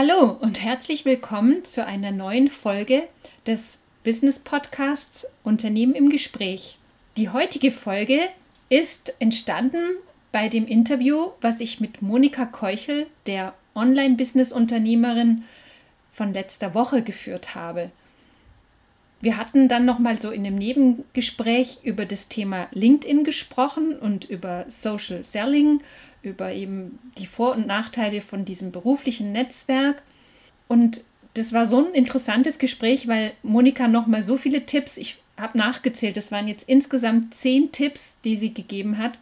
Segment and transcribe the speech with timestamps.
[0.00, 3.08] Hallo und herzlich willkommen zu einer neuen Folge
[3.48, 6.78] des Business Podcasts Unternehmen im Gespräch.
[7.16, 8.20] Die heutige Folge
[8.68, 9.96] ist entstanden
[10.30, 15.42] bei dem Interview, was ich mit Monika Keuchel, der Online-Business-Unternehmerin
[16.12, 17.90] von letzter Woche geführt habe.
[19.20, 24.24] Wir hatten dann noch mal so in einem Nebengespräch über das Thema LinkedIn gesprochen und
[24.26, 25.82] über Social Selling,
[26.22, 30.02] über eben die Vor- und Nachteile von diesem beruflichen Netzwerk.
[30.68, 31.02] Und
[31.34, 35.58] das war so ein interessantes Gespräch, weil Monika noch mal so viele Tipps, ich habe
[35.58, 39.18] nachgezählt, das waren jetzt insgesamt zehn Tipps, die sie gegeben hat,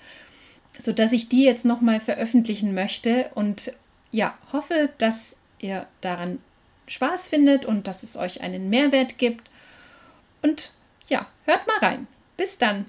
[0.78, 3.72] sodass ich die jetzt noch mal veröffentlichen möchte und
[4.12, 6.38] ja, hoffe, dass ihr daran
[6.86, 9.50] Spaß findet und dass es euch einen Mehrwert gibt.
[10.46, 10.70] Und
[11.08, 12.06] ja, hört mal rein.
[12.36, 12.86] Bis dann.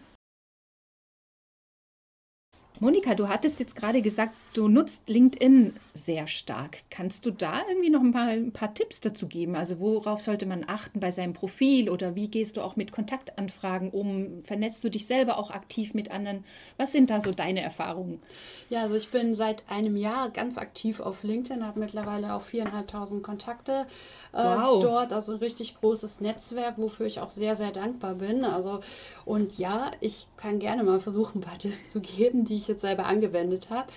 [2.80, 6.78] Monika, du hattest jetzt gerade gesagt, du nutzt LinkedIn sehr stark.
[6.92, 9.56] Kannst du da irgendwie noch mal ein paar Tipps dazu geben?
[9.56, 13.90] Also worauf sollte man achten bei seinem Profil oder wie gehst du auch mit Kontaktanfragen
[13.90, 14.44] um?
[14.44, 16.44] Vernetzt du dich selber auch aktiv mit anderen?
[16.78, 18.22] Was sind da so deine Erfahrungen?
[18.70, 23.24] Ja, also ich bin seit einem Jahr ganz aktiv auf LinkedIn, habe mittlerweile auch viereinhalbtausend
[23.24, 23.88] Kontakte
[24.34, 24.84] äh, wow.
[24.84, 28.46] dort, also ein richtig großes Netzwerk, wofür ich auch sehr, sehr dankbar bin.
[28.46, 28.82] Also
[29.26, 32.74] und ja, ich kann gerne mal versuchen, ein paar Tipps zu geben, die ich ich
[32.74, 33.88] jetzt selber angewendet habe.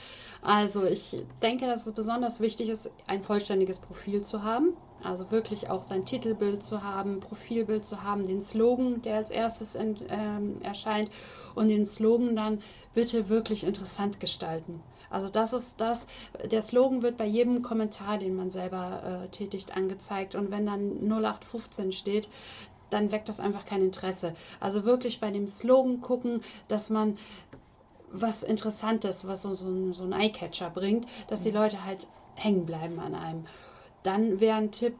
[0.42, 4.74] Also ich denke, dass es besonders wichtig ist, ein vollständiges Profil zu haben.
[5.02, 9.74] Also wirklich auch sein Titelbild zu haben, Profilbild zu haben, den Slogan, der als erstes
[9.74, 11.10] in, ähm, erscheint
[11.54, 12.62] und den Slogan dann
[12.94, 14.82] bitte wirklich interessant gestalten.
[15.08, 16.06] Also das ist das,
[16.50, 20.34] der Slogan wird bei jedem Kommentar, den man selber äh, tätigt, angezeigt.
[20.34, 22.28] Und wenn dann 0815 steht,
[22.90, 24.34] dann weckt das einfach kein Interesse.
[24.58, 27.18] Also wirklich bei dem Slogan gucken, dass man
[28.12, 31.56] was Interessantes, was so, so, ein, so ein Eyecatcher bringt, dass die mhm.
[31.56, 33.46] Leute halt hängen bleiben an einem.
[34.02, 34.94] Dann wäre ein Tipp,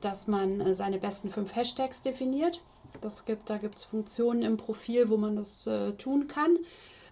[0.00, 2.60] dass man äh, seine besten fünf Hashtags definiert.
[3.00, 6.58] Das gibt, da gibt es Funktionen im Profil, wo man das äh, tun kann.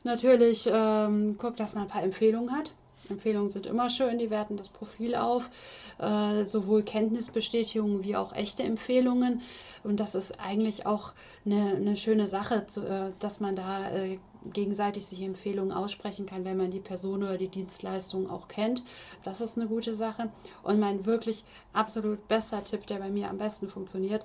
[0.02, 2.72] Natürlich ähm, guckt, dass man ein paar Empfehlungen hat.
[3.10, 5.50] Empfehlungen sind immer schön, die werten das Profil auf,
[5.98, 9.42] äh, sowohl Kenntnisbestätigungen wie auch echte Empfehlungen.
[9.82, 11.12] Und das ist eigentlich auch
[11.44, 14.18] eine, eine schöne Sache, zu, äh, dass man da äh,
[14.52, 18.82] gegenseitig sich Empfehlungen aussprechen kann, wenn man die Person oder die Dienstleistung auch kennt.
[19.22, 20.30] Das ist eine gute Sache.
[20.62, 24.24] Und mein wirklich absolut bester Tipp, der bei mir am besten funktioniert,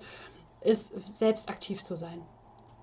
[0.61, 2.21] ist selbst aktiv zu sein.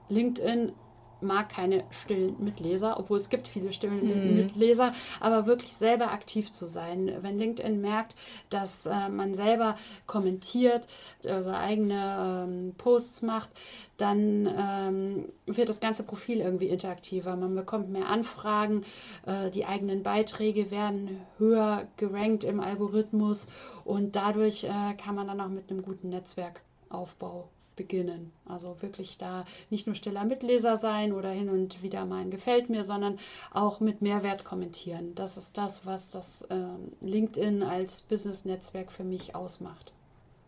[0.09, 0.73] LinkedIn
[1.21, 4.37] mag keine stillen Mitleser, obwohl es gibt viele stillen mhm.
[4.37, 7.11] Mitleser, aber wirklich selber aktiv zu sein.
[7.21, 8.17] Wenn LinkedIn merkt,
[8.51, 10.87] dass äh, man selber kommentiert,
[11.25, 13.51] äh, eigene ähm, Posts macht,
[13.97, 17.37] dann ähm, wird das ganze Profil irgendwie interaktiver.
[17.37, 18.85] Man bekommt mehr Anfragen,
[19.27, 23.49] äh, die eigenen Beiträge werden höher gerankt im Algorithmus
[23.85, 28.33] und dadurch äh, kann man dann auch mit einem guten Netzwerkaufbau beginnen.
[28.47, 32.71] Also wirklich da nicht nur stiller Mitleser sein oder hin und wieder mal ein Gefällt
[32.71, 33.19] mir, sondern
[33.53, 35.15] auch mit Mehrwert kommentieren.
[35.15, 36.57] Das ist das, was das äh,
[37.01, 39.93] LinkedIn als Business-Netzwerk für mich ausmacht.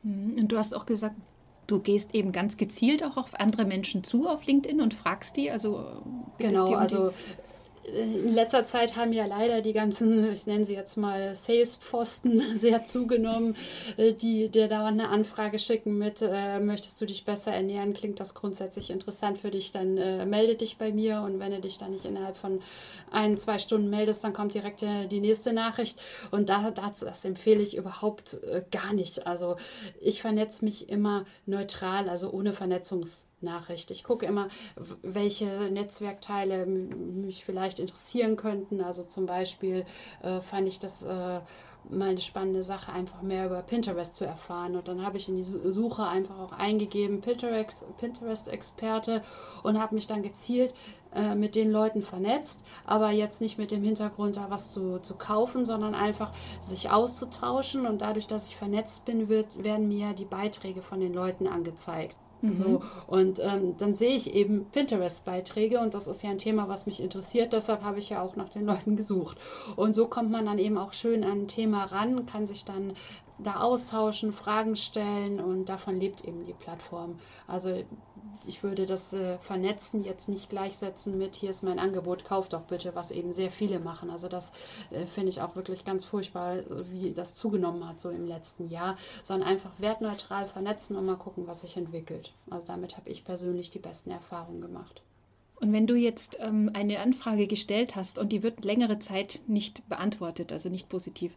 [0.03, 0.37] Mhm.
[0.39, 1.17] Und du hast auch gesagt,
[1.67, 5.51] du gehst eben ganz gezielt auch auf andere Menschen zu auf LinkedIn und fragst die,
[5.51, 6.03] also
[6.39, 7.13] genau, die um also
[7.95, 12.85] in letzter Zeit haben ja leider die ganzen, ich nenne sie jetzt mal Sales-Pfosten, sehr
[12.85, 13.57] zugenommen,
[13.97, 18.21] äh, die dir da eine Anfrage schicken mit, äh, möchtest du dich besser ernähren, klingt
[18.21, 21.23] das grundsätzlich interessant für dich, dann äh, melde dich bei mir.
[21.23, 22.61] Und wenn du dich dann nicht innerhalb von
[23.11, 26.01] ein, zwei Stunden meldest, dann kommt direkt äh, die nächste Nachricht.
[26.31, 29.27] Und da, das, das empfehle ich überhaupt äh, gar nicht.
[29.27, 29.57] Also
[30.01, 33.91] ich vernetze mich immer neutral, also ohne Vernetzungs- Nachricht.
[33.91, 34.49] Ich gucke immer,
[35.03, 38.81] welche Netzwerkteile mich vielleicht interessieren könnten.
[38.81, 39.85] Also zum Beispiel
[40.23, 41.41] äh, fand ich das äh,
[41.91, 44.77] mal eine spannende Sache, einfach mehr über Pinterest zu erfahren.
[44.77, 49.23] Und dann habe ich in die Suche einfach auch eingegeben, Pinterest-Experte
[49.63, 50.75] und habe mich dann gezielt
[51.15, 55.15] äh, mit den Leuten vernetzt, aber jetzt nicht mit dem Hintergrund, da was zu, zu
[55.15, 57.87] kaufen, sondern einfach sich auszutauschen.
[57.87, 62.17] Und dadurch, dass ich vernetzt bin, wird, werden mir die Beiträge von den Leuten angezeigt.
[62.41, 62.63] Mhm.
[62.63, 66.87] So, und ähm, dann sehe ich eben Pinterest-Beiträge und das ist ja ein Thema, was
[66.87, 67.53] mich interessiert.
[67.53, 69.39] Deshalb habe ich ja auch nach den Leuten gesucht.
[69.77, 72.95] Und so kommt man dann eben auch schön an ein Thema ran, kann sich dann
[73.39, 77.19] da austauschen, Fragen stellen und davon lebt eben die Plattform.
[77.47, 77.85] Also
[78.47, 82.63] ich würde das äh, Vernetzen jetzt nicht gleichsetzen mit, hier ist mein Angebot, kauf doch
[82.63, 84.11] bitte, was eben sehr viele machen.
[84.11, 84.53] Also das
[84.91, 86.57] äh, finde ich auch wirklich ganz furchtbar,
[86.91, 91.47] wie das zugenommen hat so im letzten Jahr, sondern einfach wertneutral vernetzen und mal gucken,
[91.47, 92.33] was sich entwickelt.
[92.51, 95.03] Also damit habe ich persönlich die besten Erfahrungen gemacht.
[95.61, 99.89] Und wenn du jetzt ähm, eine Anfrage gestellt hast und die wird längere Zeit nicht
[99.89, 101.33] beantwortet, also nicht positiv,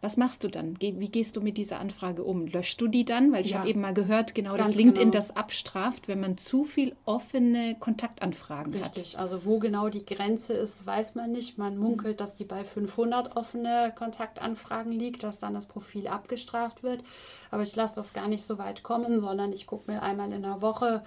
[0.00, 0.74] was machst du dann?
[0.74, 2.46] Ge wie gehst du mit dieser Anfrage um?
[2.46, 3.32] Löschst du die dann?
[3.32, 3.58] Weil ich ja.
[3.58, 5.12] habe eben mal gehört, genau, dass LinkedIn genau.
[5.12, 8.90] das abstraft, wenn man zu viel offene Kontaktanfragen Richtig.
[8.90, 8.96] hat.
[8.96, 11.58] Richtig, also wo genau die Grenze ist, weiß man nicht.
[11.58, 17.02] Man munkelt, dass die bei 500 offene Kontaktanfragen liegt, dass dann das Profil abgestraft wird.
[17.50, 20.42] Aber ich lasse das gar nicht so weit kommen, sondern ich gucke mir einmal in
[20.42, 21.02] der Woche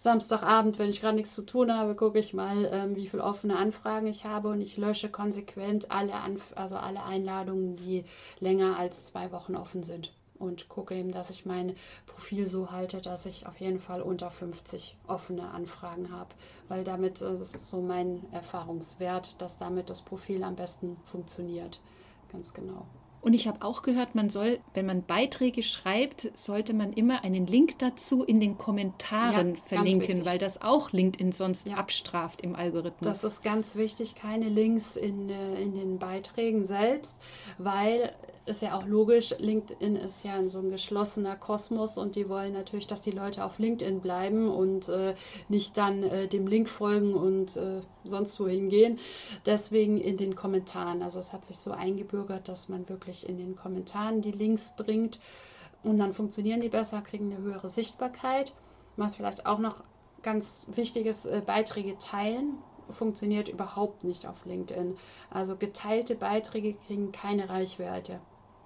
[0.00, 3.58] Samstagabend, wenn ich gerade nichts zu tun habe, gucke ich mal, ähm, wie viele offene
[3.58, 8.06] Anfragen ich habe und ich lösche konsequent alle, Anf also alle Einladungen, die
[8.38, 10.14] länger als zwei Wochen offen sind.
[10.38, 11.76] Und gucke eben, dass ich mein
[12.06, 16.30] Profil so halte, dass ich auf jeden Fall unter 50 offene Anfragen habe.
[16.68, 21.78] Weil damit, äh, das ist so mein Erfahrungswert, dass damit das Profil am besten funktioniert.
[22.32, 22.86] Ganz genau.
[23.22, 27.46] Und ich habe auch gehört, man soll, wenn man Beiträge schreibt, sollte man immer einen
[27.46, 31.76] Link dazu in den Kommentaren ja, verlinken, weil das auch LinkedIn sonst ja.
[31.76, 33.20] abstraft im Algorithmus.
[33.20, 37.18] Das ist ganz wichtig, keine Links in, äh, in den Beiträgen selbst,
[37.58, 38.12] weil
[38.50, 42.86] ist ja auch logisch, LinkedIn ist ja so ein geschlossener Kosmos und die wollen natürlich,
[42.86, 45.14] dass die Leute auf LinkedIn bleiben und äh,
[45.48, 48.98] nicht dann äh, dem Link folgen und äh, sonst wo hingehen.
[49.46, 51.02] Deswegen in den Kommentaren.
[51.02, 55.20] Also es hat sich so eingebürgert, dass man wirklich in den Kommentaren die Links bringt
[55.82, 58.52] und dann funktionieren die besser, kriegen eine höhere Sichtbarkeit.
[58.96, 59.82] Was vielleicht auch noch
[60.22, 62.58] ganz wichtig ist, äh, Beiträge teilen
[62.92, 64.96] funktioniert überhaupt nicht auf LinkedIn.
[65.30, 68.20] Also geteilte Beiträge kriegen keine Reichweite.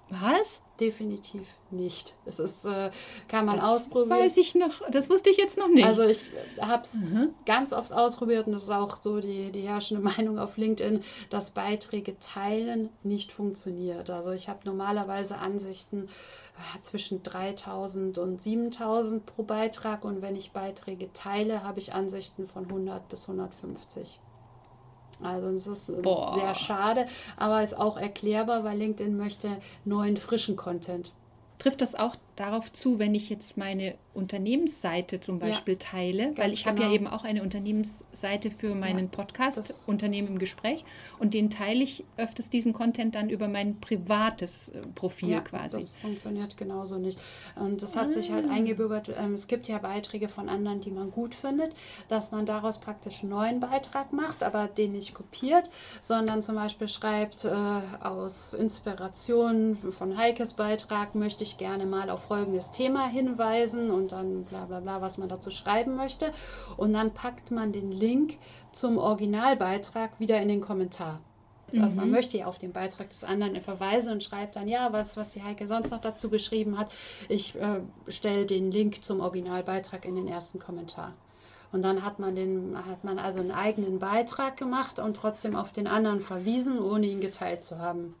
[0.09, 0.61] Was?
[0.79, 2.15] Definitiv nicht.
[2.25, 2.91] Das ist, äh,
[3.27, 4.09] kann man das ausprobieren.
[4.09, 5.85] Weiß ich noch, das wusste ich jetzt noch nicht.
[5.85, 6.29] Also ich
[6.59, 7.33] habe es mhm.
[7.45, 11.51] ganz oft ausprobiert und das ist auch so die, die herrschende Meinung auf LinkedIn, dass
[11.51, 14.09] Beiträge teilen nicht funktioniert.
[14.09, 16.09] Also ich habe normalerweise Ansichten
[16.57, 22.45] äh, zwischen 3000 und 7000 pro Beitrag und wenn ich Beiträge teile, habe ich Ansichten
[22.45, 24.19] von 100 bis 150.
[25.25, 26.33] Also es ist ähm, Boah.
[26.35, 27.07] sehr schade,
[27.37, 31.11] aber ist auch erklärbar, weil LinkedIn möchte neuen, frischen Content.
[31.59, 36.51] Trifft das auch darauf zu, wenn ich jetzt meine Unternehmensseite zum Beispiel ja, teile, weil
[36.51, 36.77] ich genau.
[36.77, 40.85] habe ja eben auch eine Unternehmensseite für meinen ja, Podcast Unternehmen im Gespräch
[41.19, 45.79] und den teile ich öfters diesen Content dann über mein privates äh, Profil ja, quasi.
[45.79, 47.19] Das funktioniert genauso nicht.
[47.55, 48.11] Und das hat ah.
[48.11, 48.53] sich halt ah.
[48.53, 49.09] eingebürgert.
[49.17, 51.73] Ähm, es gibt ja Beiträge von anderen, die man gut findet,
[52.07, 55.69] dass man daraus praktisch einen neuen Beitrag macht, aber den nicht kopiert,
[56.01, 62.24] sondern zum Beispiel schreibt, äh, aus Inspiration von Heikes Beitrag möchte ich gerne mal auf
[62.27, 66.31] folgendes Thema hinweisen und dann bla bla bla, was man dazu schreiben möchte.
[66.77, 68.37] Und dann packt man den Link
[68.71, 71.19] zum Originalbeitrag wieder in den Kommentar.
[71.81, 72.11] Also man mhm.
[72.11, 75.43] möchte ja auf den Beitrag des anderen verweisen und schreibt dann, ja, was, was die
[75.43, 76.91] Heike sonst noch dazu geschrieben hat.
[77.27, 81.13] Ich äh, stelle den Link zum Originalbeitrag in den ersten Kommentar.
[81.71, 85.71] Und dann hat man, den, hat man also einen eigenen Beitrag gemacht und trotzdem auf
[85.71, 88.15] den anderen verwiesen, ohne ihn geteilt zu haben.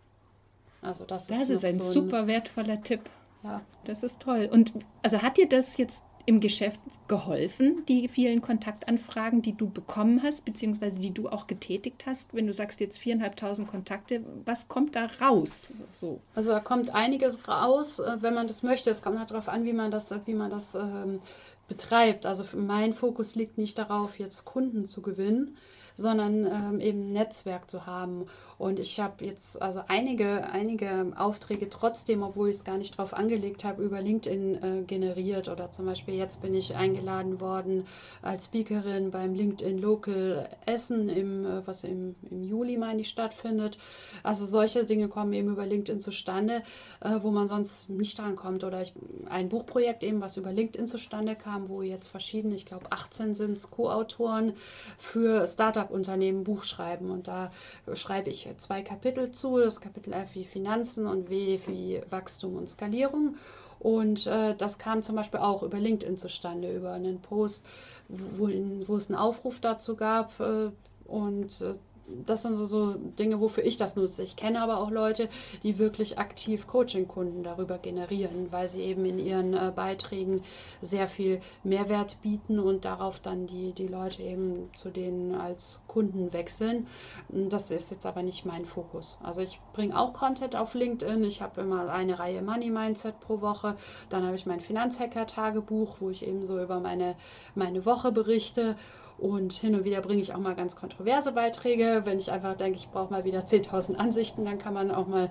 [0.81, 3.01] Also das, das ist, ist ein so super wertvoller Tipp.
[3.45, 3.61] Ja.
[3.83, 4.49] Das ist toll.
[4.51, 10.23] Und also hat dir das jetzt im Geschäft geholfen, die vielen Kontaktanfragen, die du bekommen
[10.23, 12.33] hast, beziehungsweise die du auch getätigt hast?
[12.33, 15.71] Wenn du sagst jetzt viereinhalbtausend Kontakte, was kommt da raus?
[15.91, 16.21] So.
[16.33, 18.89] Also da kommt einiges raus, äh, wenn man das möchte.
[18.89, 21.21] Es kommt halt darauf an, wie man das, wie man das ähm,
[21.67, 22.25] betreibt.
[22.25, 25.57] Also mein Fokus liegt nicht darauf, jetzt Kunden zu gewinnen,
[25.97, 28.25] sondern ähm, eben ein Netzwerk zu haben.
[28.57, 33.13] Und ich habe jetzt also einige, einige Aufträge trotzdem, obwohl ich es gar nicht drauf
[33.13, 35.49] angelegt habe, über LinkedIn äh, generiert.
[35.49, 37.85] Oder zum Beispiel jetzt bin ich eingeladen worden
[38.21, 43.77] als Speakerin beim LinkedIn Local Essen, im, äh, was im, im Juli, meine ich, stattfindet.
[44.23, 46.63] Also solche Dinge kommen eben über LinkedIn zustande,
[47.01, 48.63] äh, wo man sonst nicht dran kommt.
[48.63, 48.93] Oder ich,
[49.29, 53.57] ein Buchprojekt eben, was über LinkedIn zustande kam, wo jetzt verschiedene, ich glaube 18 sind
[53.57, 54.53] es Co-Autoren
[54.97, 55.45] für
[55.85, 57.11] Startup-Unternehmen Buch schreiben.
[57.11, 57.51] Und da
[57.93, 59.57] schreibe ich zwei Kapitel zu.
[59.57, 63.35] Das Kapitel F wie Finanzen und W wie Wachstum und Skalierung.
[63.79, 67.65] Und äh, das kam zum Beispiel auch über LinkedIn zustande, über einen Post,
[68.07, 68.49] wo,
[68.87, 70.39] wo es einen Aufruf dazu gab.
[70.39, 70.71] Äh,
[71.05, 71.75] und äh,
[72.07, 74.23] das sind so, so, Dinge, wofür ich das nutze.
[74.23, 75.29] Ich kenne aber auch Leute,
[75.63, 80.43] die wirklich aktiv Coaching-Kunden darüber generieren, weil sie eben in ihren äh, Beiträgen
[80.81, 86.31] sehr viel Mehrwert bieten und darauf dann die, die Leute eben zu denen als Kunden
[86.33, 86.87] wechseln.
[87.29, 89.17] Das ist jetzt aber nicht mein Fokus.
[89.23, 91.23] Also ich bringe auch Content auf LinkedIn.
[91.23, 93.75] Ich habe immer eine Reihe Money Mindset pro Woche.
[94.09, 97.15] Dann habe ich mein Finanzhacker-Tagebuch, wo ich eben so über meine,
[97.55, 98.75] meine Woche berichte.
[99.17, 102.01] Und hin und wieder bringe ich auch mal ganz kontroverse Beiträge.
[102.05, 105.29] Wenn ich einfach denke, ich brauche mal wieder 10.000 Ansichten, dann kann man auch mal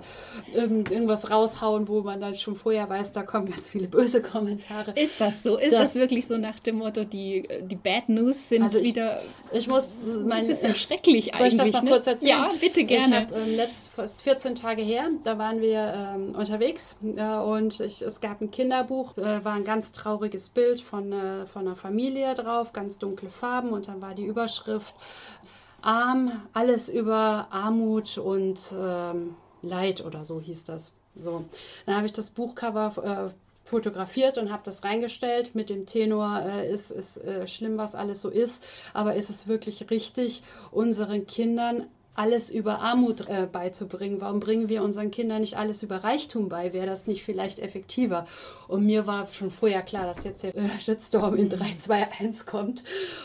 [0.55, 4.93] irgendwas raushauen, wo man dann schon vorher weiß, da kommen ganz viele böse Kommentare.
[4.93, 5.57] Ist das so?
[5.57, 8.87] Ist das, das wirklich so nach dem Motto, die, die Bad News sind also ich,
[8.87, 9.21] wieder.
[9.53, 10.05] Ich muss.
[10.27, 11.57] Mein, das ist ja schrecklich soll eigentlich.
[11.59, 11.91] Soll ich das noch ne?
[11.91, 12.31] kurz erzählen?
[12.31, 13.27] Ja, bitte gerne.
[13.29, 13.91] Ich habe ähm, letzt,
[14.23, 19.17] 14 Tage her, da waren wir ähm, unterwegs äh, und ich, es gab ein Kinderbuch,
[19.17, 23.73] äh, war ein ganz trauriges Bild von, äh, von einer Familie drauf, ganz dunkle Farben
[23.75, 24.95] und dann war die Überschrift
[25.83, 30.93] Arm, alles über Armut und ähm, Leid oder so hieß das.
[31.15, 31.45] So,
[31.87, 36.71] dann habe ich das Buchcover äh, fotografiert und habe das reingestellt mit dem Tenor, äh,
[36.71, 38.63] ist, ist äh, schlimm, was alles so ist,
[38.93, 44.21] aber ist es wirklich richtig, unseren Kindern alles über Armut äh, beizubringen.
[44.21, 46.73] Warum bringen wir unseren Kindern nicht alles über Reichtum bei?
[46.73, 48.27] Wäre das nicht vielleicht effektiver?
[48.69, 52.47] Und mir war schon vorher klar, dass jetzt der äh, Shitstorm in 3, 2, 1
[52.47, 52.85] kommt.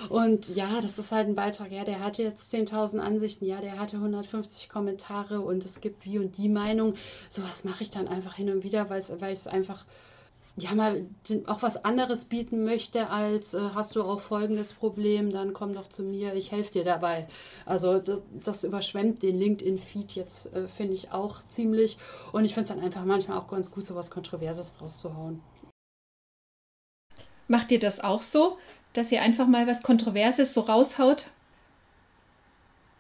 [0.10, 1.72] Und ja, das ist halt ein Beitrag.
[1.72, 3.46] Ja, der hatte jetzt 10.000 Ansichten.
[3.46, 6.96] Ja, der hatte 150 Kommentare und es gibt die und die Meinung.
[7.30, 9.86] Sowas mache ich dann einfach hin und wieder, weil es einfach
[10.58, 11.06] ja mal
[11.48, 15.88] auch was anderes bieten möchte, als äh, hast du auch folgendes Problem, dann komm doch
[15.88, 17.28] zu mir, ich helfe dir dabei.
[17.66, 21.98] Also das, das überschwemmt den LinkedIn-Feed jetzt, äh, finde ich auch ziemlich.
[22.32, 25.42] Und ich finde es dann einfach manchmal auch ganz gut, so was Kontroverses rauszuhauen.
[27.48, 28.58] Macht ihr das auch so,
[28.94, 31.28] dass ihr einfach mal was Kontroverses so raushaut?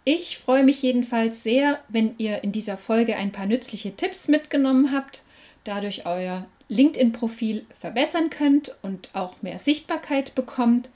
[0.05, 4.91] Ich freue mich jedenfalls sehr, wenn ihr in dieser Folge ein paar nützliche Tipps mitgenommen
[4.91, 5.23] habt,
[5.65, 10.89] dadurch euer LinkedIn-Profil verbessern könnt und auch mehr Sichtbarkeit bekommt.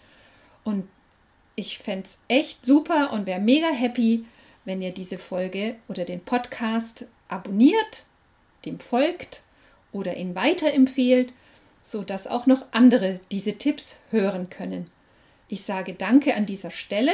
[0.63, 0.87] Und
[1.55, 4.25] ich fände es echt super und wäre mega happy,
[4.65, 8.05] wenn ihr diese Folge oder den Podcast abonniert,
[8.65, 9.41] dem folgt
[9.91, 11.33] oder ihn weiterempfehlt,
[11.81, 14.89] sodass auch noch andere diese Tipps hören können.
[15.49, 17.13] Ich sage danke an dieser Stelle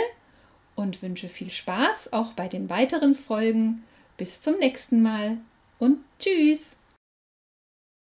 [0.75, 3.83] und wünsche viel Spaß auch bei den weiteren Folgen.
[4.17, 5.37] Bis zum nächsten Mal
[5.79, 6.78] und tschüss!